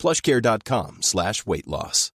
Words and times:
plushcare.com 0.00 0.98
slash 1.02 1.44
weight 1.46 1.68
loss. 1.68 2.10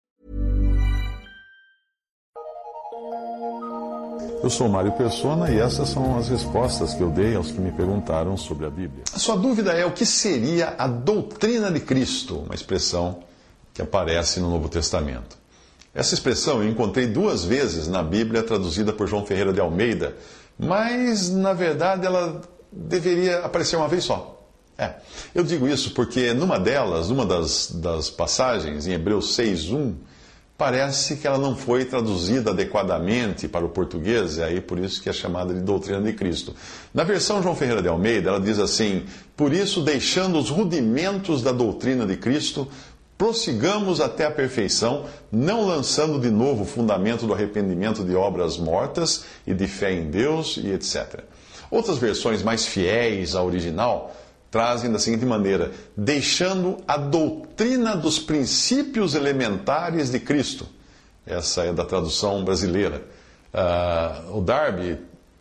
Eu 4.41 4.49
sou 4.49 4.67
Mário 4.67 4.91
Persona 4.91 5.49
e 5.49 5.57
essas 5.57 5.89
são 5.89 6.17
as 6.17 6.27
respostas 6.27 6.93
que 6.93 7.01
eu 7.01 7.09
dei 7.09 7.33
aos 7.33 7.51
que 7.51 7.61
me 7.61 7.71
perguntaram 7.71 8.35
sobre 8.35 8.65
a 8.65 8.69
Bíblia. 8.69 9.03
A 9.13 9.19
sua 9.19 9.37
dúvida 9.37 9.71
é 9.71 9.85
o 9.85 9.91
que 9.91 10.05
seria 10.05 10.75
a 10.77 10.85
doutrina 10.85 11.71
de 11.71 11.79
Cristo, 11.79 12.39
uma 12.39 12.53
expressão 12.53 13.23
que 13.73 13.81
aparece 13.81 14.41
no 14.41 14.49
Novo 14.49 14.67
Testamento. 14.67 15.37
Essa 15.93 16.13
expressão 16.13 16.61
eu 16.61 16.69
encontrei 16.69 17.07
duas 17.07 17.45
vezes 17.45 17.87
na 17.87 18.03
Bíblia 18.03 18.43
traduzida 18.43 18.91
por 18.91 19.07
João 19.07 19.25
Ferreira 19.25 19.53
de 19.53 19.61
Almeida, 19.61 20.15
mas 20.59 21.29
na 21.29 21.53
verdade 21.53 22.05
ela 22.05 22.41
deveria 22.69 23.39
aparecer 23.39 23.77
uma 23.77 23.87
vez 23.87 24.03
só. 24.03 24.42
É, 24.83 24.95
eu 25.33 25.43
digo 25.43 25.67
isso 25.67 25.91
porque 25.91 26.33
numa 26.33 26.59
delas, 26.59 27.09
numa 27.09 27.25
das, 27.25 27.71
das 27.71 28.09
passagens, 28.09 28.85
em 28.87 28.93
Hebreus 28.93 29.37
6.1, 29.37 29.93
parece 30.57 31.17
que 31.17 31.27
ela 31.27 31.37
não 31.37 31.55
foi 31.55 31.85
traduzida 31.85 32.51
adequadamente 32.51 33.47
para 33.47 33.65
o 33.65 33.69
português, 33.69 34.37
e 34.37 34.43
aí 34.43 34.61
por 34.61 34.77
isso 34.79 35.01
que 35.01 35.09
é 35.09 35.13
chamada 35.13 35.53
de 35.53 35.61
doutrina 35.61 36.01
de 36.01 36.13
Cristo. 36.13 36.55
Na 36.93 37.03
versão 37.03 37.41
João 37.41 37.55
Ferreira 37.55 37.81
de 37.81 37.87
Almeida, 37.87 38.29
ela 38.29 38.39
diz 38.39 38.59
assim: 38.59 39.03
Por 39.35 39.51
isso, 39.53 39.81
deixando 39.81 40.37
os 40.37 40.49
rudimentos 40.49 41.41
da 41.41 41.51
doutrina 41.51 42.05
de 42.05 42.15
Cristo, 42.17 42.67
prossigamos 43.17 44.01
até 44.01 44.25
a 44.25 44.31
perfeição, 44.31 45.05
não 45.31 45.65
lançando 45.65 46.19
de 46.19 46.29
novo 46.29 46.63
o 46.63 46.67
fundamento 46.67 47.25
do 47.25 47.33
arrependimento 47.33 48.03
de 48.03 48.15
obras 48.15 48.57
mortas 48.57 49.25
e 49.45 49.53
de 49.53 49.67
fé 49.67 49.93
em 49.93 50.09
Deus 50.09 50.57
e 50.61 50.71
etc. 50.71 51.21
Outras 51.69 51.97
versões 51.97 52.43
mais 52.43 52.65
fiéis 52.65 53.35
à 53.35 53.41
original 53.41 54.15
trazem 54.53 54.91
da 54.91 54.99
seguinte 54.99 55.25
maneira: 55.25 55.71
deixando 55.97 56.77
a 56.87 56.95
doutrina 56.95 57.97
dos 57.97 58.19
princípios 58.19 59.15
elementares 59.15 60.11
de 60.11 60.19
Cristo. 60.19 60.67
Essa 61.25 61.63
é 61.63 61.73
da 61.73 61.83
tradução 61.83 62.45
brasileira. 62.45 63.03
Uh, 63.51 64.37
o 64.37 64.41
Darby 64.41 64.99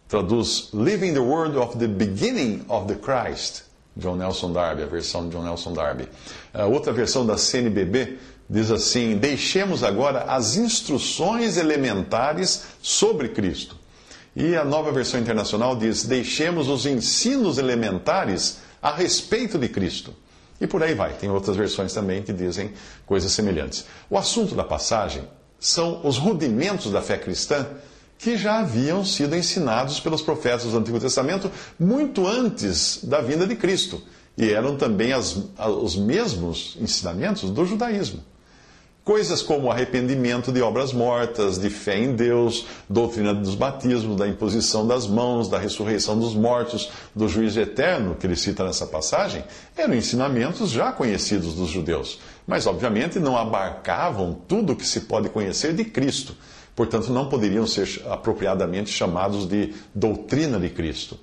traduz 0.09 0.71
Living 0.73 1.13
the 1.13 1.21
Word 1.21 1.59
of 1.59 1.77
the 1.77 1.87
Beginning 1.87 2.65
of 2.69 2.87
the 2.87 2.95
Christ. 2.95 3.65
John 3.95 4.17
Nelson 4.17 4.55
Darby, 4.55 4.85
a 4.85 4.87
versão 4.87 5.29
de 5.29 5.37
John 5.37 5.43
Nelson 5.43 5.75
Darby. 5.75 6.09
Uh, 6.55 6.71
outra 6.73 6.91
versão 6.91 7.27
da 7.27 7.37
CNBB 7.37 8.17
diz 8.49 8.71
assim: 8.71 9.19
Deixemos 9.19 9.85
agora 9.85 10.23
as 10.23 10.57
instruções 10.57 11.59
elementares 11.59 12.65
sobre 12.81 13.29
Cristo. 13.29 13.77
E 14.35 14.57
a 14.57 14.65
nova 14.65 14.91
versão 14.91 15.21
internacional 15.21 15.77
diz: 15.77 16.05
Deixemos 16.05 16.69
os 16.69 16.87
ensinos 16.87 17.59
elementares 17.59 18.62
a 18.83 18.93
respeito 18.93 19.57
de 19.57 19.69
Cristo. 19.69 20.13
E 20.61 20.67
por 20.67 20.83
aí 20.83 20.95
vai. 20.95 21.15
Tem 21.15 21.31
outras 21.31 21.57
versões 21.57 21.93
também 21.93 22.23
que 22.23 22.33
dizem 22.33 22.73
coisas 23.07 23.33
semelhantes. 23.33 23.85
O 24.11 24.19
assunto 24.19 24.55
da 24.55 24.65
passagem 24.65 25.23
são 25.59 26.05
os 26.05 26.19
rudimentos 26.19 26.91
da 26.91 27.01
fé 27.01 27.17
cristã 27.17 27.67
que 28.19 28.37
já 28.37 28.61
haviam 28.61 29.05
sido 29.05 29.35
ensinados 29.35 29.99
pelos 29.99 30.23
profetas 30.23 30.71
do 30.71 30.79
Antigo 30.79 31.01
Testamento 31.01 31.51
muito 31.79 32.27
antes 32.27 33.01
da 33.03 33.21
vinda 33.21 33.47
de 33.47 33.57
Cristo. 33.57 34.03
E 34.37 34.51
eram 34.51 34.77
também 34.77 35.13
as, 35.13 35.37
os 35.59 35.97
mesmos 35.97 36.77
ensinamentos 36.81 37.51
do 37.51 37.65
judaísmo. 37.65 38.23
Coisas 39.05 39.43
como 39.43 39.69
arrependimento 39.69 40.53
de 40.53 40.63
obras 40.63 40.93
mortas, 40.93 41.59
de 41.59 41.69
fé 41.69 41.99
em 41.99 42.15
Deus, 42.15 42.67
doutrina 42.89 43.35
dos 43.35 43.57
batismos, 43.57 44.17
da 44.17 44.29
imposição 44.29 44.87
das 44.87 45.09
mãos, 45.09 45.49
da 45.49 45.59
ressurreição 45.59 46.17
dos 46.17 46.37
mortos, 46.37 46.89
do 47.13 47.27
juízo 47.27 47.59
eterno, 47.59 48.15
que 48.15 48.25
ele 48.29 48.37
cita 48.37 48.65
nessa 48.65 48.87
passagem, 48.87 49.43
eram 49.77 49.95
ensinamentos 49.95 50.71
já 50.71 50.93
conhecidos 50.93 51.55
dos 51.55 51.69
judeus, 51.69 52.21
mas 52.47 52.65
obviamente 52.65 53.19
não 53.19 53.37
abarcavam 53.37 54.41
tudo 54.47 54.73
o 54.73 54.77
que 54.77 54.87
se 54.87 55.01
pode 55.01 55.29
conhecer 55.31 55.75
de 55.75 55.85
Cristo. 55.85 56.37
Portanto, 56.77 57.13
não 57.13 57.29
poderiam 57.29 57.67
ser 57.67 58.03
apropriadamente 58.09 58.91
chamados 58.91 59.49
de 59.49 59.75
doutrina 59.93 60.61
de 60.61 60.71
Cristo. 60.71 61.19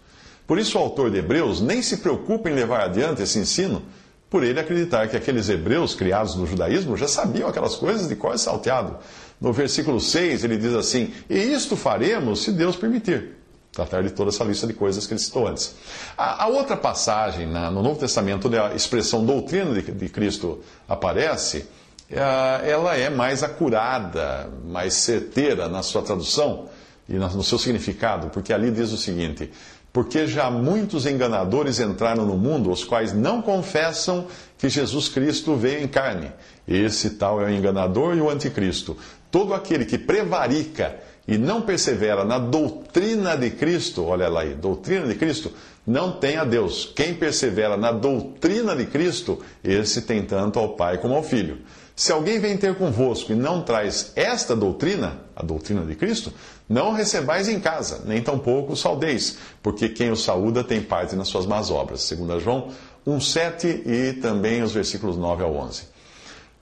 Por 0.45 0.59
isso, 0.59 0.77
o 0.77 0.81
autor 0.81 1.09
de 1.09 1.19
Hebreus 1.19 1.61
nem 1.61 1.81
se 1.81 1.97
preocupa 1.97 2.49
em 2.49 2.53
levar 2.53 2.81
adiante 2.81 3.21
esse 3.21 3.39
ensino 3.39 3.81
por 4.29 4.43
ele 4.43 4.59
acreditar 4.59 5.07
que 5.07 5.17
aqueles 5.17 5.49
hebreus 5.49 5.95
criados 5.95 6.35
no 6.35 6.45
judaísmo 6.45 6.95
já 6.95 7.07
sabiam 7.07 7.49
aquelas 7.49 7.75
coisas 7.75 8.07
de 8.07 8.15
cor 8.15 8.37
salteado. 8.37 8.97
No 9.41 9.51
versículo 9.51 9.99
6 9.99 10.43
ele 10.43 10.57
diz 10.57 10.73
assim: 10.73 11.13
E 11.29 11.37
isto 11.37 11.75
faremos 11.75 12.43
se 12.43 12.51
Deus 12.51 12.75
permitir. 12.75 13.37
Tratar 13.71 14.03
de 14.03 14.09
toda 14.09 14.29
essa 14.29 14.43
lista 14.43 14.67
de 14.67 14.73
coisas 14.73 15.05
que 15.05 15.13
ele 15.13 15.19
citou 15.19 15.47
antes. 15.47 15.75
A, 16.17 16.43
a 16.43 16.47
outra 16.47 16.75
passagem 16.75 17.47
na, 17.47 17.71
no 17.71 17.81
Novo 17.81 17.99
Testamento, 17.99 18.47
onde 18.47 18.57
a 18.57 18.73
expressão 18.73 19.25
doutrina 19.25 19.73
de, 19.73 19.91
de 19.91 20.09
Cristo 20.09 20.59
aparece, 20.87 21.65
é, 22.11 22.69
ela 22.69 22.97
é 22.97 23.09
mais 23.09 23.43
acurada, 23.43 24.49
mais 24.65 24.95
certeira 24.95 25.69
na 25.69 25.83
sua 25.83 26.01
tradução 26.01 26.67
e 27.07 27.13
no 27.13 27.43
seu 27.43 27.57
significado, 27.57 28.29
porque 28.29 28.51
ali 28.51 28.69
diz 28.69 28.91
o 28.91 28.97
seguinte: 28.97 29.51
porque 29.91 30.27
já 30.27 30.49
muitos 30.51 31.05
enganadores 31.05 31.79
entraram 31.79 32.25
no 32.25 32.37
mundo, 32.37 32.71
os 32.71 32.83
quais 32.83 33.13
não 33.13 33.41
confessam 33.41 34.27
que 34.57 34.69
Jesus 34.69 35.09
Cristo 35.09 35.55
veio 35.55 35.83
em 35.83 35.87
carne. 35.87 36.31
Esse 36.67 37.11
tal 37.11 37.41
é 37.41 37.45
o 37.45 37.49
enganador 37.49 38.15
e 38.15 38.21
o 38.21 38.29
anticristo. 38.29 38.95
Todo 39.31 39.53
aquele 39.53 39.85
que 39.85 39.97
prevarica 39.97 40.97
e 41.27 41.37
não 41.37 41.61
persevera 41.61 42.23
na 42.23 42.39
doutrina 42.39 43.35
de 43.35 43.51
Cristo, 43.51 44.03
olha 44.03 44.27
lá 44.27 44.41
aí, 44.41 44.53
doutrina 44.53 45.07
de 45.07 45.15
Cristo, 45.15 45.51
não 45.85 46.11
tem 46.11 46.37
a 46.37 46.43
Deus. 46.43 46.91
Quem 46.95 47.13
persevera 47.13 47.77
na 47.77 47.91
doutrina 47.91 48.75
de 48.75 48.85
Cristo, 48.85 49.39
esse 49.63 50.03
tem 50.03 50.23
tanto 50.23 50.59
ao 50.59 50.69
Pai 50.69 50.97
como 50.97 51.15
ao 51.15 51.23
Filho. 51.23 51.59
Se 51.99 52.13
alguém 52.13 52.39
vem 52.39 52.55
ter 52.55 52.75
convosco 52.75 53.33
e 53.33 53.35
não 53.35 53.61
traz 53.61 54.13
esta 54.15 54.55
doutrina, 54.55 55.19
a 55.35 55.43
doutrina 55.43 55.81
de 55.81 55.95
Cristo, 55.95 56.31
não 56.69 56.93
recebais 56.93 57.49
em 57.49 57.59
casa, 57.59 58.03
nem 58.05 58.21
tampouco 58.21 58.73
saudeis, 58.73 59.37
porque 59.61 59.89
quem 59.89 60.09
o 60.09 60.15
saúda 60.15 60.63
tem 60.63 60.81
parte 60.81 61.13
nas 61.17 61.27
suas 61.27 61.45
más 61.45 61.69
obras. 61.69 62.09
2 62.09 62.41
João 62.41 62.69
1,7 63.05 63.85
e 63.85 64.13
também 64.13 64.63
os 64.63 64.71
versículos 64.71 65.17
9 65.17 65.43
ao 65.43 65.53
11. 65.53 65.89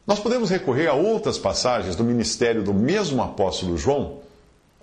Nós 0.08 0.20
podemos 0.20 0.50
recorrer 0.50 0.88
a 0.88 0.94
outras 0.94 1.38
passagens 1.38 1.96
do 1.96 2.04
ministério 2.04 2.64
do 2.64 2.74
mesmo 2.74 3.22
apóstolo 3.22 3.78
João, 3.78 4.22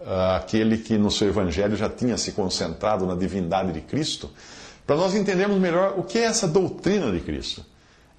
ah, 0.06 0.36
aquele 0.36 0.78
que 0.78 0.96
no 0.96 1.10
seu 1.10 1.26
evangelho 1.26 1.74
já 1.74 1.90
tinha 1.90 2.16
se 2.16 2.30
concentrado 2.30 3.04
na 3.04 3.16
divindade 3.16 3.72
de 3.72 3.80
Cristo, 3.80 4.30
para 4.86 4.94
nós 4.94 5.16
entendermos 5.16 5.58
melhor 5.58 5.98
o 5.98 6.04
que 6.04 6.16
é 6.16 6.26
essa 6.26 6.46
doutrina 6.46 7.10
de 7.10 7.18
Cristo. 7.18 7.73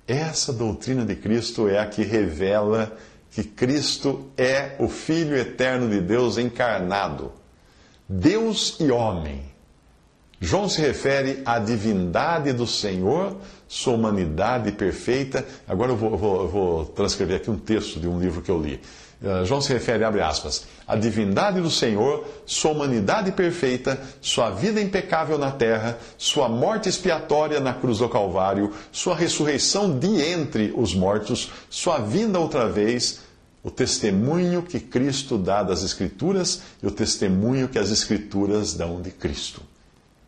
Essa 0.07 0.53
doutrina 0.53 1.03
de 1.03 1.15
Cristo 1.15 1.67
é 1.67 1.79
a 1.79 1.85
que 1.85 2.03
revela 2.03 2.95
que 3.31 3.43
Cristo 3.43 4.29
é 4.37 4.75
o 4.79 4.87
Filho 4.87 5.35
eterno 5.35 5.89
de 5.89 5.99
Deus 5.99 6.37
encarnado, 6.37 7.31
Deus 8.07 8.77
e 8.79 8.91
homem. 8.91 9.43
João 10.39 10.69
se 10.69 10.79
refere 10.79 11.41
à 11.43 11.57
divindade 11.57 12.53
do 12.53 12.67
Senhor, 12.67 13.35
sua 13.67 13.93
humanidade 13.93 14.71
perfeita. 14.71 15.45
Agora 15.67 15.91
eu 15.91 15.97
vou, 15.97 16.15
vou, 16.15 16.47
vou 16.47 16.85
transcrever 16.85 17.37
aqui 17.37 17.49
um 17.49 17.57
texto 17.57 17.99
de 17.99 18.07
um 18.07 18.19
livro 18.19 18.41
que 18.41 18.51
eu 18.51 18.61
li. 18.61 18.79
Uh, 19.25 19.43
João 19.43 19.59
se 19.59 19.73
refere, 19.73 20.03
abre 20.03 20.21
aspas, 20.21 20.67
à 20.87 20.95
divindade 20.95 21.59
do 21.59 21.71
Senhor, 21.71 22.27
sua 22.45 22.69
humanidade 22.69 23.31
perfeita, 23.31 23.99
sua 24.21 24.51
vida 24.51 24.79
impecável 24.79 25.39
na 25.39 25.49
terra, 25.49 25.97
sua 26.15 26.47
morte 26.47 26.87
expiatória 26.87 27.59
na 27.59 27.73
cruz 27.73 27.97
do 27.97 28.07
Calvário, 28.07 28.71
sua 28.91 29.15
ressurreição 29.15 29.97
de 29.97 30.21
entre 30.21 30.71
os 30.77 30.93
mortos, 30.93 31.49
sua 31.71 31.97
vinda 31.97 32.39
outra 32.39 32.69
vez, 32.69 33.21
o 33.63 33.71
testemunho 33.71 34.61
que 34.61 34.79
Cristo 34.79 35.39
dá 35.39 35.63
das 35.63 35.81
Escrituras 35.81 36.61
e 36.83 36.85
o 36.85 36.91
testemunho 36.91 37.67
que 37.67 37.79
as 37.79 37.89
Escrituras 37.89 38.75
dão 38.75 39.01
de 39.01 39.09
Cristo. 39.09 39.63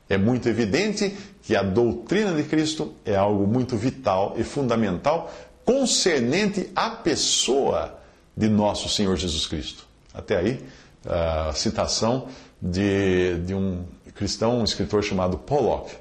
É 0.10 0.18
muito 0.18 0.50
evidente 0.50 1.16
que 1.44 1.56
a 1.56 1.62
doutrina 1.62 2.34
de 2.34 2.42
Cristo 2.42 2.96
é 3.06 3.16
algo 3.16 3.46
muito 3.46 3.78
vital 3.78 4.34
e 4.38 4.44
fundamental 4.44 5.32
concernente 5.64 6.72
à 6.76 6.90
pessoa 6.90 7.97
de 8.38 8.48
nosso 8.48 8.88
Senhor 8.88 9.18
Jesus 9.18 9.48
Cristo. 9.48 9.88
Até 10.14 10.38
aí, 10.38 10.66
a 11.04 11.52
citação 11.54 12.28
de, 12.62 13.40
de 13.40 13.56
um 13.56 13.84
cristão, 14.14 14.60
um 14.60 14.64
escritor 14.64 15.04
chamado 15.04 15.38
Pollock, 15.38 15.96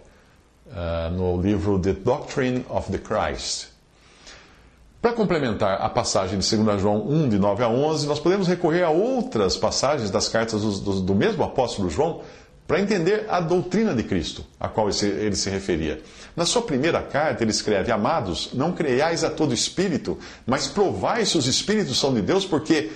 uh, 0.67 1.11
no 1.11 1.41
livro 1.41 1.79
The 1.79 1.95
Doctrine 1.95 2.65
of 2.69 2.93
the 2.93 2.99
Christ. 2.99 3.69
Para 5.01 5.13
complementar 5.13 5.81
a 5.81 5.89
passagem 5.89 6.39
de 6.39 6.57
2 6.57 6.81
João 6.81 7.07
1, 7.07 7.29
de 7.29 7.39
9 7.39 7.63
a 7.63 7.69
11, 7.69 8.07
nós 8.07 8.19
podemos 8.19 8.49
recorrer 8.49 8.83
a 8.83 8.91
outras 8.91 9.57
passagens 9.57 10.11
das 10.11 10.29
cartas 10.29 10.63
do, 10.63 10.81
do, 10.81 11.01
do 11.01 11.15
mesmo 11.15 11.45
apóstolo 11.45 11.89
João 11.89 12.23
para 12.67 12.81
entender 12.81 13.27
a 13.29 13.41
doutrina 13.41 13.95
de 13.95 14.03
Cristo, 14.03 14.45
a 14.59 14.69
qual 14.69 14.89
ele 14.89 15.37
se 15.37 15.49
referia. 15.49 16.01
Na 16.35 16.45
sua 16.45 16.63
primeira 16.63 17.03
carta, 17.03 17.45
ele 17.45 17.51
escreve: 17.51 17.93
Amados, 17.93 18.51
não 18.53 18.73
creiais 18.73 19.23
a 19.23 19.31
todo 19.31 19.55
espírito, 19.55 20.19
mas 20.45 20.67
provai 20.67 21.25
se 21.25 21.39
os 21.39 21.47
espíritos 21.47 21.99
são 21.99 22.13
de 22.13 22.23
Deus, 22.23 22.45
porque 22.45 22.91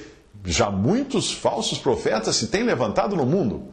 já 0.44 0.70
muitos 0.70 1.32
falsos 1.32 1.78
profetas 1.78 2.36
se 2.36 2.48
têm 2.48 2.62
levantado 2.62 3.14
no 3.14 3.26
mundo. 3.26 3.68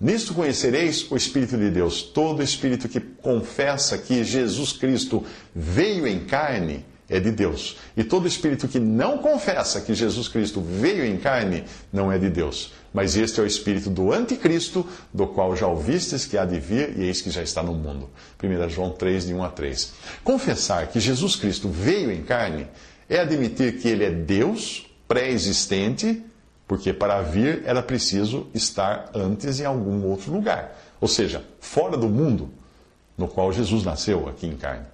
Nisto 0.00 0.34
conhecereis 0.34 1.10
o 1.10 1.16
Espírito 1.16 1.56
de 1.56 1.70
Deus. 1.70 2.02
Todo 2.02 2.42
espírito 2.42 2.88
que 2.88 3.00
confessa 3.00 3.96
que 3.96 4.24
Jesus 4.24 4.72
Cristo 4.72 5.24
veio 5.54 6.06
em 6.06 6.20
carne 6.26 6.84
é 7.08 7.20
de 7.20 7.30
Deus. 7.30 7.76
E 7.96 8.02
todo 8.02 8.26
espírito 8.26 8.68
que 8.68 8.78
não 8.78 9.18
confessa 9.18 9.80
que 9.80 9.94
Jesus 9.94 10.28
Cristo 10.28 10.60
veio 10.60 11.04
em 11.04 11.16
carne 11.16 11.64
não 11.92 12.10
é 12.10 12.18
de 12.18 12.30
Deus. 12.30 12.72
Mas 12.92 13.16
este 13.16 13.40
é 13.40 13.42
o 13.42 13.46
espírito 13.46 13.90
do 13.90 14.12
anticristo, 14.12 14.86
do 15.12 15.26
qual 15.26 15.56
já 15.56 15.66
ouvistes 15.66 16.26
que 16.26 16.38
há 16.38 16.44
de 16.44 16.60
vir, 16.60 16.96
e 16.96 17.04
eis 17.04 17.20
que 17.20 17.30
já 17.30 17.42
está 17.42 17.62
no 17.62 17.74
mundo. 17.74 18.08
1 18.42 18.68
João 18.68 18.90
3, 18.90 19.26
de 19.26 19.34
1 19.34 19.42
a 19.42 19.48
3. 19.48 19.92
Confessar 20.22 20.86
que 20.86 21.00
Jesus 21.00 21.34
Cristo 21.34 21.68
veio 21.68 22.10
em 22.12 22.22
carne 22.22 22.68
é 23.08 23.18
admitir 23.18 23.78
que 23.78 23.88
ele 23.88 24.04
é 24.04 24.10
Deus 24.10 24.86
pré-existente, 25.08 26.22
porque 26.66 26.92
para 26.92 27.20
vir 27.20 27.62
era 27.66 27.82
preciso 27.82 28.46
estar 28.54 29.10
antes 29.12 29.60
em 29.60 29.64
algum 29.64 30.04
outro 30.06 30.32
lugar. 30.32 30.80
Ou 31.00 31.08
seja, 31.08 31.44
fora 31.60 31.96
do 31.96 32.08
mundo 32.08 32.48
no 33.18 33.28
qual 33.28 33.52
Jesus 33.52 33.84
nasceu 33.84 34.28
aqui 34.28 34.46
em 34.46 34.56
carne. 34.56 34.86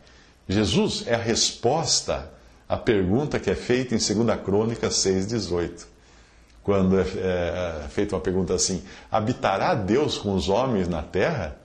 Jesus 0.50 1.04
é 1.06 1.14
a 1.14 1.18
resposta 1.18 2.30
à 2.68 2.76
pergunta 2.76 3.38
que 3.38 3.50
é 3.50 3.54
feita 3.54 3.94
em 3.94 3.98
2 3.98 4.40
Crônica 4.42 4.88
6,18. 4.88 5.86
Quando 6.62 6.98
é, 6.98 7.02
é, 7.02 7.84
é 7.84 7.88
feita 7.88 8.14
uma 8.14 8.20
pergunta 8.20 8.54
assim: 8.54 8.82
Habitará 9.10 9.74
Deus 9.74 10.18
com 10.18 10.34
os 10.34 10.48
homens 10.48 10.88
na 10.88 11.02
terra? 11.02 11.56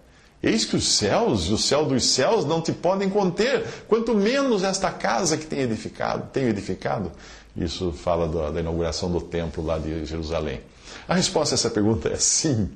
Eis 0.42 0.64
que 0.64 0.76
os 0.76 0.88
céus 0.88 1.46
e 1.46 1.54
o 1.54 1.58
céu 1.58 1.86
dos 1.86 2.06
céus 2.06 2.46
não 2.46 2.62
te 2.62 2.72
podem 2.72 3.10
conter, 3.10 3.66
quanto 3.88 4.14
menos 4.14 4.64
esta 4.64 4.92
casa 4.92 5.38
que 5.38 5.46
tem 5.46 5.62
edificado, 5.62 6.30
tenho 6.32 6.50
edificado. 6.50 7.12
Isso 7.58 7.92
fala 7.92 8.52
da 8.52 8.60
inauguração 8.60 9.12
do 9.12 9.22
templo 9.22 9.66
lá 9.66 9.80
de 9.80 10.06
Jerusalém. 10.06 10.62
A 11.08 11.16
resposta 11.16 11.56
a 11.56 11.58
essa 11.58 11.70
pergunta 11.70 12.10
é 12.10 12.18
sim. 12.18 12.70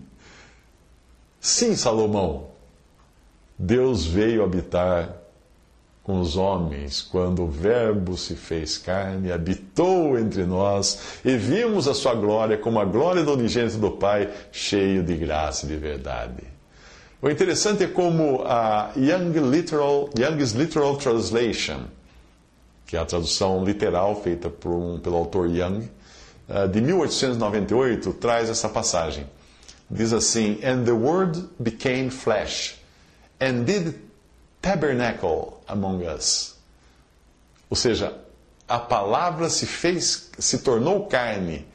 Sim, 1.39 1.75
Salomão. 1.75 2.47
Deus 3.57 4.05
veio 4.05 4.43
habitar 4.43 5.19
com 6.03 6.19
os 6.19 6.35
homens, 6.35 7.01
quando 7.01 7.43
o 7.43 7.47
Verbo 7.47 8.17
se 8.17 8.35
fez 8.35 8.77
carne, 8.77 9.31
habitou 9.31 10.17
entre 10.17 10.43
nós 10.45 11.19
e 11.23 11.37
vimos 11.37 11.87
a 11.87 11.93
sua 11.93 12.15
glória 12.15 12.57
como 12.57 12.79
a 12.79 12.85
glória 12.85 13.23
do 13.23 13.33
unigênito 13.33 13.77
do 13.77 13.91
Pai, 13.91 14.29
cheio 14.51 15.03
de 15.03 15.15
graça 15.15 15.65
e 15.65 15.69
de 15.69 15.75
verdade. 15.75 16.43
O 17.21 17.29
interessante 17.29 17.83
é 17.83 17.87
como 17.87 18.43
a 18.45 18.91
Young 18.95 19.33
Literal, 19.51 20.09
Young's 20.17 20.53
Literal 20.53 20.95
Translation, 20.95 21.81
que 22.87 22.95
é 22.95 22.99
a 22.99 23.05
tradução 23.05 23.63
literal 23.63 24.19
feita 24.23 24.51
um, 24.65 24.97
pelo 24.99 25.17
autor 25.17 25.47
Young, 25.47 25.87
eh, 26.47 26.67
de 26.67 26.81
1898, 26.81 28.13
traz 28.13 28.49
essa 28.49 28.69
passagem. 28.69 29.27
Diz 29.91 30.13
assim: 30.13 30.59
And 30.63 30.85
the 30.85 30.91
Word 30.91 31.39
became 31.59 32.09
flesh, 32.09 32.79
and 33.39 33.63
did 33.63 33.95
tabernacle 34.61 35.58
among 35.69 36.03
us. 36.03 36.55
Ou 37.69 37.75
seja, 37.75 38.13
a 38.67 38.79
palavra 38.79 39.49
se 39.49 39.65
fez, 39.65 40.29
se 40.37 40.59
tornou 40.59 41.07
carne 41.07 41.65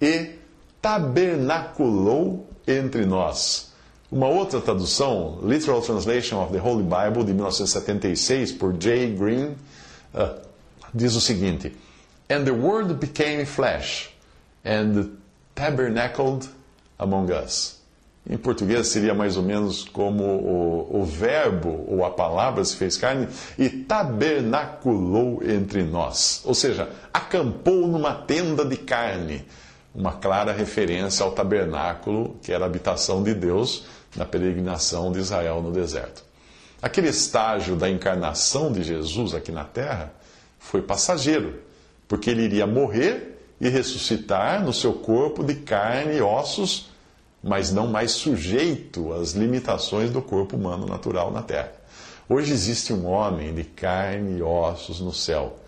e 0.00 0.34
tabernaculou 0.82 2.46
entre 2.66 3.06
nós. 3.06 3.72
Uma 4.10 4.28
outra 4.28 4.60
tradução, 4.60 5.40
Literal 5.42 5.80
Translation 5.80 6.42
of 6.42 6.52
the 6.52 6.60
Holy 6.60 6.82
Bible, 6.84 7.24
de 7.24 7.32
1976, 7.32 8.52
por 8.52 8.72
J. 8.74 9.14
Green, 9.14 9.56
uh, 10.14 10.40
diz 10.92 11.16
o 11.16 11.20
seguinte: 11.20 11.74
And 12.30 12.44
the 12.44 12.52
Word 12.52 12.94
became 12.94 13.44
flesh 13.44 14.10
and 14.64 15.16
tabernacled 15.54 16.48
among 16.98 17.30
us. 17.32 17.80
Em 18.28 18.38
português 18.38 18.88
seria 18.88 19.12
mais 19.12 19.36
ou 19.36 19.42
menos 19.42 19.84
como 19.84 20.24
o, 20.24 21.00
o 21.00 21.04
verbo 21.04 21.84
ou 21.86 22.04
a 22.04 22.10
palavra 22.10 22.64
se 22.64 22.74
fez 22.74 22.96
carne 22.96 23.28
e 23.58 23.68
tabernaculou 23.68 25.42
entre 25.44 25.82
nós. 25.82 26.40
Ou 26.44 26.54
seja, 26.54 26.88
acampou 27.12 27.86
numa 27.86 28.14
tenda 28.14 28.64
de 28.64 28.76
carne. 28.78 29.44
Uma 29.94 30.12
clara 30.12 30.52
referência 30.52 31.22
ao 31.22 31.32
tabernáculo, 31.32 32.36
que 32.42 32.50
era 32.50 32.64
a 32.64 32.66
habitação 32.66 33.22
de 33.22 33.34
Deus 33.34 33.84
na 34.16 34.24
peregrinação 34.24 35.12
de 35.12 35.18
Israel 35.20 35.60
no 35.62 35.70
deserto. 35.70 36.24
Aquele 36.80 37.08
estágio 37.08 37.76
da 37.76 37.88
encarnação 37.88 38.72
de 38.72 38.82
Jesus 38.82 39.34
aqui 39.34 39.52
na 39.52 39.64
terra 39.64 40.12
foi 40.58 40.80
passageiro, 40.82 41.60
porque 42.08 42.30
ele 42.30 42.42
iria 42.42 42.66
morrer 42.66 43.38
e 43.60 43.68
ressuscitar 43.68 44.64
no 44.64 44.72
seu 44.72 44.94
corpo 44.94 45.44
de 45.44 45.54
carne 45.56 46.16
e 46.16 46.22
ossos 46.22 46.93
mas 47.44 47.70
não 47.70 47.86
mais 47.86 48.12
sujeito 48.12 49.12
às 49.12 49.32
limitações 49.32 50.10
do 50.10 50.22
corpo 50.22 50.56
humano 50.56 50.86
natural 50.86 51.30
na 51.30 51.42
Terra. 51.42 51.72
Hoje 52.26 52.54
existe 52.54 52.90
um 52.90 53.06
homem 53.06 53.54
de 53.54 53.64
carne 53.64 54.38
e 54.38 54.42
ossos 54.42 54.98
no 54.98 55.12
céu. 55.12 55.58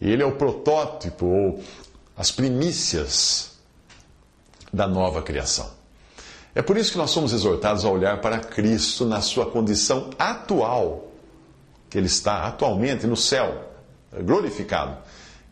E 0.00 0.10
ele 0.10 0.24
é 0.24 0.26
o 0.26 0.32
protótipo 0.32 1.24
ou 1.24 1.62
as 2.16 2.32
primícias 2.32 3.52
da 4.72 4.88
nova 4.88 5.22
criação. 5.22 5.70
É 6.52 6.62
por 6.62 6.76
isso 6.76 6.90
que 6.90 6.98
nós 6.98 7.12
somos 7.12 7.32
exortados 7.32 7.84
a 7.84 7.88
olhar 7.88 8.20
para 8.20 8.40
Cristo 8.40 9.04
na 9.04 9.20
sua 9.20 9.46
condição 9.46 10.10
atual, 10.18 11.12
que 11.88 11.96
ele 11.96 12.08
está 12.08 12.44
atualmente 12.44 13.06
no 13.06 13.16
céu, 13.16 13.70
glorificado, 14.24 14.96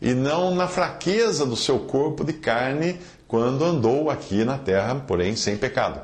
e 0.01 0.13
não 0.13 0.53
na 0.53 0.67
fraqueza 0.67 1.45
do 1.45 1.55
seu 1.55 1.79
corpo 1.79 2.25
de 2.25 2.33
carne 2.33 2.99
quando 3.29 3.63
andou 3.63 4.09
aqui 4.09 4.43
na 4.43 4.57
terra, 4.57 4.95
porém 4.95 5.35
sem 5.35 5.55
pecado. 5.55 6.01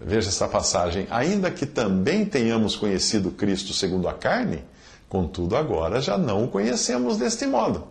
Veja 0.00 0.28
essa 0.28 0.48
passagem. 0.48 1.06
Ainda 1.10 1.48
que 1.48 1.64
também 1.64 2.26
tenhamos 2.26 2.74
conhecido 2.74 3.30
Cristo 3.30 3.72
segundo 3.72 4.08
a 4.08 4.12
carne, 4.12 4.64
contudo 5.08 5.56
agora 5.56 6.02
já 6.02 6.18
não 6.18 6.44
o 6.44 6.48
conhecemos 6.48 7.16
deste 7.16 7.46
modo. 7.46 7.86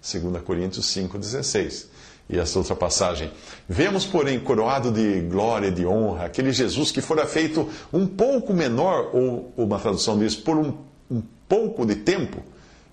2 0.00 0.42
Coríntios 0.44 0.86
5,16. 0.86 1.86
E 2.28 2.38
essa 2.38 2.56
outra 2.56 2.76
passagem. 2.76 3.32
Vemos, 3.68 4.06
porém, 4.06 4.38
coroado 4.38 4.92
de 4.92 5.22
glória 5.22 5.66
e 5.66 5.72
de 5.72 5.84
honra, 5.84 6.26
aquele 6.26 6.52
Jesus 6.52 6.92
que 6.92 7.00
fora 7.00 7.26
feito 7.26 7.68
um 7.92 8.06
pouco 8.06 8.54
menor, 8.54 9.10
ou 9.12 9.52
uma 9.56 9.80
tradução 9.80 10.16
diz, 10.16 10.36
por 10.36 10.56
um, 10.56 10.72
um 11.10 11.20
pouco 11.48 11.84
de 11.84 11.96
tempo, 11.96 12.40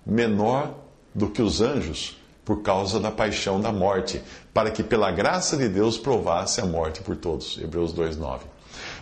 menor 0.04 0.74
do 1.14 1.30
que 1.30 1.44
os 1.44 1.62
anjos 1.62 2.18
por 2.48 2.62
causa 2.62 2.98
da 2.98 3.12
paixão 3.12 3.60
da 3.60 3.74
morte, 3.74 4.22
para 4.54 4.72
que 4.72 4.82
pela 4.82 5.12
graça 5.12 5.58
de 5.58 5.68
Deus 5.68 5.98
provasse 5.98 6.62
a 6.62 6.66
morte 6.66 7.02
por 7.02 7.18
todos. 7.18 7.60
Hebreus 7.62 7.92
2:9. 7.92 8.40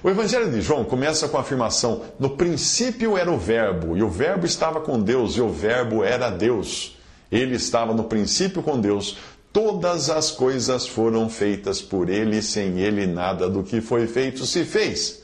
O 0.03 0.09
Evangelho 0.09 0.49
de 0.49 0.61
João 0.61 0.83
começa 0.83 1.27
com 1.27 1.37
a 1.37 1.41
afirmação: 1.41 2.01
No 2.17 2.31
princípio 2.31 3.15
era 3.15 3.31
o 3.31 3.37
Verbo, 3.37 3.95
e 3.95 4.01
o 4.01 4.09
Verbo 4.09 4.47
estava 4.47 4.81
com 4.81 4.99
Deus, 4.99 5.35
e 5.35 5.41
o 5.41 5.49
Verbo 5.49 6.03
era 6.03 6.31
Deus. 6.31 6.97
Ele 7.31 7.55
estava 7.55 7.93
no 7.93 8.05
princípio 8.05 8.63
com 8.63 8.81
Deus. 8.81 9.17
Todas 9.53 10.09
as 10.09 10.31
coisas 10.31 10.87
foram 10.87 11.29
feitas 11.29 11.83
por 11.83 12.09
ele, 12.09 12.41
sem 12.41 12.79
ele 12.79 13.05
nada 13.05 13.47
do 13.47 13.61
que 13.61 13.79
foi 13.79 14.07
feito 14.07 14.43
se 14.43 14.65
fez. 14.65 15.21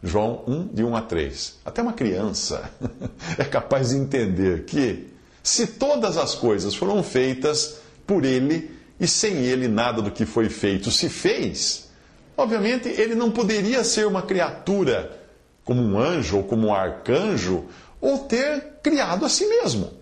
João 0.00 0.44
1, 0.46 0.68
de 0.68 0.84
1 0.84 0.94
a 0.94 1.02
3. 1.02 1.58
Até 1.64 1.82
uma 1.82 1.92
criança 1.92 2.70
é 3.36 3.42
capaz 3.42 3.88
de 3.88 3.96
entender 3.96 4.64
que 4.64 5.13
se 5.44 5.66
todas 5.66 6.16
as 6.16 6.34
coisas 6.34 6.74
foram 6.74 7.02
feitas 7.02 7.76
por 8.06 8.24
ele 8.24 8.70
e 8.98 9.06
sem 9.06 9.36
ele 9.44 9.68
nada 9.68 10.00
do 10.00 10.10
que 10.10 10.24
foi 10.24 10.48
feito 10.48 10.90
se 10.90 11.10
fez, 11.10 11.90
obviamente 12.34 12.88
ele 12.88 13.14
não 13.14 13.30
poderia 13.30 13.84
ser 13.84 14.06
uma 14.06 14.22
criatura 14.22 15.20
como 15.62 15.82
um 15.82 15.98
anjo 15.98 16.38
ou 16.38 16.44
como 16.44 16.68
um 16.68 16.74
arcanjo 16.74 17.66
ou 18.00 18.20
ter 18.20 18.78
criado 18.82 19.26
a 19.26 19.28
si 19.28 19.46
mesmo, 19.46 19.92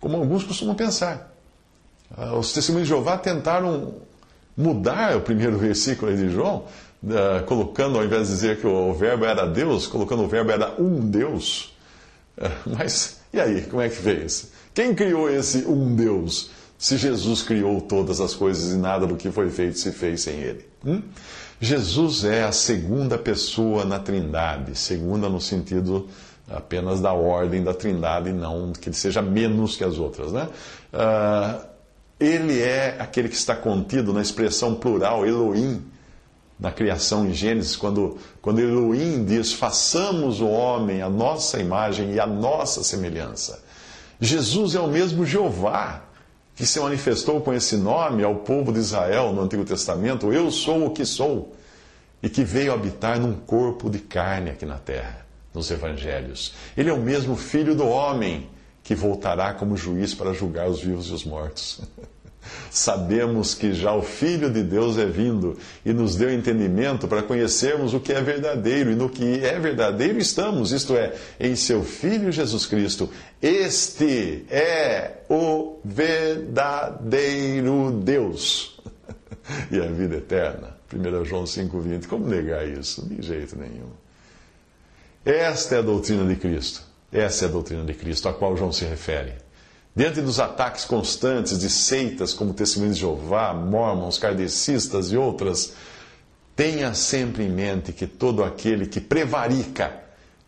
como 0.00 0.16
alguns 0.16 0.44
costumam 0.44 0.76
pensar. 0.76 1.32
Ah, 2.16 2.36
os 2.36 2.52
testemunhos 2.52 2.86
de 2.86 2.94
Jeová 2.94 3.18
tentaram 3.18 3.94
mudar 4.56 5.16
o 5.16 5.20
primeiro 5.20 5.58
versículo 5.58 6.16
de 6.16 6.28
João, 6.30 6.64
ah, 7.10 7.42
colocando, 7.42 7.98
ao 7.98 8.04
invés 8.04 8.28
de 8.28 8.34
dizer 8.34 8.60
que 8.60 8.66
o 8.68 8.94
verbo 8.94 9.24
era 9.24 9.46
Deus, 9.46 9.88
colocando 9.88 10.22
o 10.22 10.28
verbo 10.28 10.52
era 10.52 10.80
um 10.80 11.10
Deus. 11.10 11.74
Ah, 12.40 12.50
mas 12.64 13.16
e 13.32 13.40
aí, 13.40 13.62
como 13.62 13.82
é 13.82 13.88
que 13.88 13.96
fez? 13.96 14.52
Quem 14.76 14.94
criou 14.94 15.30
esse 15.30 15.64
um 15.66 15.96
Deus? 15.96 16.50
Se 16.76 16.98
Jesus 16.98 17.40
criou 17.40 17.80
todas 17.80 18.20
as 18.20 18.34
coisas 18.34 18.74
e 18.74 18.76
nada 18.76 19.06
do 19.06 19.16
que 19.16 19.30
foi 19.30 19.48
feito 19.48 19.78
se 19.78 19.90
fez 19.90 20.20
sem 20.20 20.38
ele. 20.38 20.68
Hum? 20.84 21.00
Jesus 21.58 22.24
é 22.24 22.44
a 22.44 22.52
segunda 22.52 23.16
pessoa 23.16 23.86
na 23.86 23.98
Trindade, 23.98 24.76
segunda 24.76 25.30
no 25.30 25.40
sentido 25.40 26.06
apenas 26.46 27.00
da 27.00 27.14
ordem 27.14 27.64
da 27.64 27.72
Trindade, 27.72 28.30
não 28.34 28.74
que 28.74 28.90
ele 28.90 28.96
seja 28.96 29.22
menos 29.22 29.76
que 29.76 29.82
as 29.82 29.96
outras. 29.96 30.30
Né? 30.30 30.46
Uh, 30.92 31.66
ele 32.20 32.60
é 32.60 32.96
aquele 32.98 33.30
que 33.30 33.34
está 33.34 33.56
contido 33.56 34.12
na 34.12 34.20
expressão 34.20 34.74
plural 34.74 35.26
Elohim, 35.26 35.82
na 36.60 36.70
criação 36.70 37.26
em 37.26 37.32
Gênesis, 37.32 37.76
quando, 37.76 38.18
quando 38.42 38.58
Elohim 38.58 39.24
diz: 39.24 39.54
façamos 39.54 40.42
o 40.42 40.46
homem 40.46 41.00
a 41.00 41.08
nossa 41.08 41.58
imagem 41.58 42.12
e 42.12 42.20
a 42.20 42.26
nossa 42.26 42.84
semelhança. 42.84 43.64
Jesus 44.20 44.74
é 44.74 44.80
o 44.80 44.88
mesmo 44.88 45.24
Jeová 45.24 46.02
que 46.54 46.66
se 46.66 46.80
manifestou 46.80 47.40
com 47.42 47.52
esse 47.52 47.76
nome 47.76 48.24
ao 48.24 48.36
povo 48.36 48.72
de 48.72 48.78
Israel 48.78 49.32
no 49.32 49.42
Antigo 49.42 49.64
Testamento: 49.64 50.32
Eu 50.32 50.50
sou 50.50 50.86
o 50.86 50.90
que 50.90 51.04
sou, 51.04 51.54
e 52.22 52.28
que 52.28 52.42
veio 52.42 52.72
habitar 52.72 53.20
num 53.20 53.34
corpo 53.34 53.90
de 53.90 53.98
carne 53.98 54.50
aqui 54.50 54.64
na 54.64 54.78
terra, 54.78 55.26
nos 55.52 55.70
evangelhos. 55.70 56.54
Ele 56.76 56.88
é 56.88 56.92
o 56.92 57.00
mesmo 57.00 57.36
Filho 57.36 57.74
do 57.74 57.86
homem 57.86 58.48
que 58.82 58.94
voltará 58.94 59.52
como 59.52 59.76
juiz 59.76 60.14
para 60.14 60.32
julgar 60.32 60.68
os 60.68 60.80
vivos 60.80 61.08
e 61.08 61.12
os 61.12 61.24
mortos. 61.24 61.82
Sabemos 62.70 63.54
que 63.54 63.72
já 63.72 63.94
o 63.94 64.02
Filho 64.02 64.50
de 64.50 64.62
Deus 64.62 64.98
é 64.98 65.06
vindo 65.06 65.56
e 65.84 65.92
nos 65.92 66.16
deu 66.16 66.32
entendimento 66.32 67.08
para 67.08 67.22
conhecermos 67.22 67.94
o 67.94 68.00
que 68.00 68.12
é 68.12 68.20
verdadeiro, 68.20 68.90
e 68.90 68.94
no 68.94 69.08
que 69.08 69.44
é 69.44 69.58
verdadeiro 69.58 70.18
estamos, 70.18 70.72
isto 70.72 70.96
é, 70.96 71.14
em 71.38 71.56
seu 71.56 71.82
Filho 71.82 72.30
Jesus 72.30 72.66
Cristo. 72.66 73.10
Este 73.40 74.44
é 74.50 75.22
o 75.28 75.78
verdadeiro 75.84 77.90
Deus 78.02 78.80
e 79.70 79.80
a 79.80 79.86
vida 79.86 80.16
eterna. 80.16 80.76
1 80.92 81.24
João 81.24 81.44
5,20. 81.44 82.06
Como 82.06 82.26
negar 82.26 82.66
isso? 82.66 83.06
De 83.06 83.22
jeito 83.22 83.58
nenhum. 83.58 83.90
Esta 85.24 85.76
é 85.76 85.78
a 85.78 85.82
doutrina 85.82 86.24
de 86.24 86.36
Cristo. 86.36 86.82
Essa 87.12 87.46
é 87.46 87.48
a 87.48 87.50
doutrina 87.50 87.84
de 87.84 87.94
Cristo 87.94 88.28
a 88.28 88.34
qual 88.34 88.56
João 88.56 88.72
se 88.72 88.84
refere. 88.84 89.34
Diante 89.96 90.20
dos 90.20 90.38
ataques 90.38 90.84
constantes 90.84 91.58
de 91.58 91.70
seitas 91.70 92.34
como 92.34 92.52
Testemunhos 92.52 92.96
de 92.96 93.00
Jeová, 93.00 93.54
Mormons, 93.54 94.18
Kardecistas 94.18 95.10
e 95.10 95.16
outras, 95.16 95.72
tenha 96.54 96.92
sempre 96.92 97.44
em 97.44 97.48
mente 97.48 97.94
que 97.94 98.06
todo 98.06 98.44
aquele 98.44 98.86
que 98.86 99.00
prevarica 99.00 99.98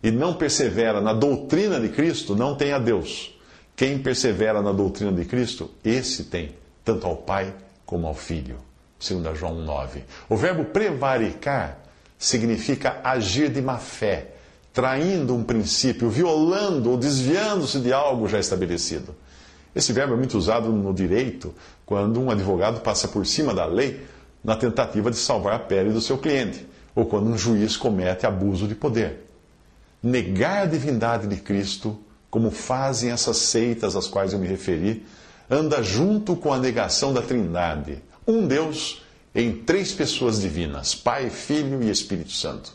e 0.02 0.10
não 0.10 0.34
persevera 0.34 1.00
na 1.00 1.14
doutrina 1.14 1.80
de 1.80 1.88
Cristo 1.88 2.36
não 2.36 2.54
tem 2.54 2.74
a 2.74 2.78
Deus. 2.78 3.34
Quem 3.74 3.98
persevera 3.98 4.60
na 4.60 4.70
doutrina 4.70 5.12
de 5.12 5.24
Cristo, 5.24 5.70
esse 5.82 6.24
tem, 6.24 6.54
tanto 6.84 7.06
ao 7.06 7.16
Pai 7.16 7.54
como 7.86 8.06
ao 8.06 8.14
Filho. 8.14 8.58
2 9.00 9.38
João 9.38 9.54
9. 9.54 10.04
O 10.28 10.36
verbo 10.36 10.66
prevaricar 10.66 11.78
significa 12.18 13.00
agir 13.02 13.48
de 13.48 13.62
má 13.62 13.78
fé, 13.78 14.26
traindo 14.74 15.34
um 15.34 15.42
princípio, 15.42 16.10
violando 16.10 16.90
ou 16.90 16.98
desviando-se 16.98 17.80
de 17.80 17.94
algo 17.94 18.28
já 18.28 18.38
estabelecido. 18.38 19.16
Esse 19.78 19.92
verbo 19.92 20.14
é 20.14 20.16
muito 20.16 20.36
usado 20.36 20.72
no 20.72 20.92
direito 20.92 21.54
quando 21.86 22.20
um 22.20 22.32
advogado 22.32 22.80
passa 22.80 23.06
por 23.06 23.24
cima 23.24 23.54
da 23.54 23.64
lei 23.64 24.04
na 24.42 24.56
tentativa 24.56 25.08
de 25.08 25.16
salvar 25.16 25.54
a 25.54 25.58
pele 25.60 25.92
do 25.92 26.00
seu 26.00 26.18
cliente, 26.18 26.66
ou 26.96 27.06
quando 27.06 27.28
um 27.28 27.38
juiz 27.38 27.76
comete 27.76 28.26
abuso 28.26 28.66
de 28.66 28.74
poder. 28.74 29.28
Negar 30.02 30.62
a 30.62 30.66
divindade 30.66 31.28
de 31.28 31.36
Cristo, 31.36 31.96
como 32.28 32.50
fazem 32.50 33.12
essas 33.12 33.36
seitas 33.36 33.94
às 33.94 34.08
quais 34.08 34.32
eu 34.32 34.40
me 34.40 34.48
referi, 34.48 35.06
anda 35.48 35.80
junto 35.80 36.34
com 36.34 36.52
a 36.52 36.58
negação 36.58 37.14
da 37.14 37.22
Trindade, 37.22 38.02
um 38.26 38.48
Deus 38.48 39.04
em 39.32 39.52
três 39.52 39.92
pessoas 39.92 40.40
divinas, 40.40 40.92
Pai, 40.92 41.30
Filho 41.30 41.84
e 41.84 41.88
Espírito 41.88 42.32
Santo. 42.32 42.72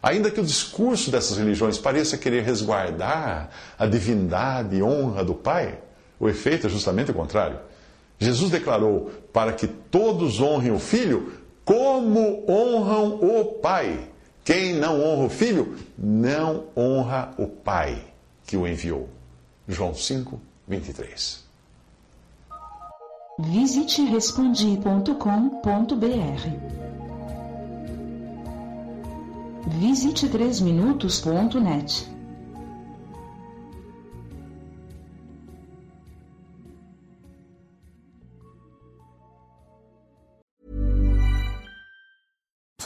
Ainda 0.00 0.30
que 0.30 0.40
o 0.40 0.46
discurso 0.46 1.10
dessas 1.10 1.36
religiões 1.36 1.78
pareça 1.78 2.16
querer 2.16 2.44
resguardar 2.44 3.50
a 3.76 3.86
divindade 3.86 4.76
e 4.76 4.82
honra 4.84 5.24
do 5.24 5.34
Pai, 5.34 5.80
o 6.18 6.28
efeito 6.28 6.66
é 6.66 6.70
justamente 6.70 7.10
o 7.10 7.14
contrário. 7.14 7.58
Jesus 8.18 8.50
declarou 8.50 9.10
para 9.32 9.52
que 9.52 9.68
todos 9.68 10.40
honrem 10.40 10.72
o 10.72 10.78
filho 10.78 11.32
como 11.64 12.44
honram 12.48 13.20
o 13.20 13.44
pai. 13.60 14.08
Quem 14.44 14.74
não 14.74 15.00
honra 15.00 15.26
o 15.26 15.30
filho, 15.30 15.76
não 15.96 16.64
honra 16.76 17.32
o 17.36 17.46
pai 17.46 18.02
que 18.46 18.56
o 18.56 18.66
enviou. 18.66 19.08
João 19.68 19.94
5, 19.94 20.40
23. 20.66 21.44
Visite 23.38 24.02
respondi.com.br. 24.02 25.18
Visite 29.78 30.28
3minutos.net. 30.28 32.17